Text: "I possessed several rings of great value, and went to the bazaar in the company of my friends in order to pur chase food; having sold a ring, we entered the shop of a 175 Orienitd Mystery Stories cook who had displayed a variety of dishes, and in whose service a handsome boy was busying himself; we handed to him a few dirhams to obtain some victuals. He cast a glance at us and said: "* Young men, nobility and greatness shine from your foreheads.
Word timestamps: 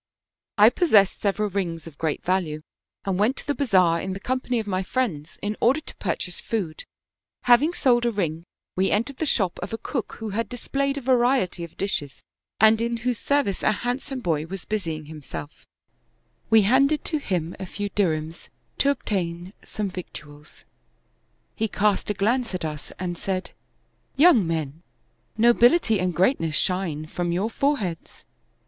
"I 0.65 0.71
possessed 0.71 1.21
several 1.21 1.51
rings 1.51 1.85
of 1.85 1.99
great 1.99 2.23
value, 2.23 2.63
and 3.05 3.19
went 3.19 3.37
to 3.37 3.45
the 3.45 3.53
bazaar 3.53 4.01
in 4.01 4.13
the 4.13 4.19
company 4.19 4.57
of 4.59 4.65
my 4.65 4.81
friends 4.81 5.37
in 5.43 5.55
order 5.61 5.79
to 5.79 5.95
pur 5.97 6.15
chase 6.15 6.39
food; 6.41 6.85
having 7.43 7.71
sold 7.75 8.07
a 8.07 8.11
ring, 8.11 8.45
we 8.75 8.89
entered 8.89 9.17
the 9.17 9.27
shop 9.27 9.59
of 9.61 9.71
a 9.73 9.77
175 9.77 9.77
Orienitd 9.77 9.81
Mystery 9.83 9.87
Stories 10.07 10.07
cook 10.07 10.19
who 10.19 10.29
had 10.35 10.49
displayed 10.49 10.97
a 10.97 11.01
variety 11.01 11.63
of 11.63 11.77
dishes, 11.77 12.23
and 12.59 12.81
in 12.81 12.97
whose 13.05 13.19
service 13.19 13.61
a 13.61 13.71
handsome 13.83 14.21
boy 14.21 14.47
was 14.47 14.65
busying 14.65 15.05
himself; 15.05 15.67
we 16.49 16.63
handed 16.63 17.05
to 17.05 17.19
him 17.19 17.55
a 17.59 17.67
few 17.67 17.91
dirhams 17.91 18.49
to 18.79 18.89
obtain 18.89 19.53
some 19.63 19.87
victuals. 19.91 20.65
He 21.55 21.67
cast 21.67 22.09
a 22.09 22.15
glance 22.15 22.55
at 22.55 22.65
us 22.65 22.91
and 22.97 23.19
said: 23.19 23.51
"* 24.01 24.15
Young 24.15 24.47
men, 24.47 24.81
nobility 25.37 25.99
and 25.99 26.15
greatness 26.15 26.55
shine 26.55 27.05
from 27.05 27.31
your 27.31 27.51
foreheads. 27.51 28.25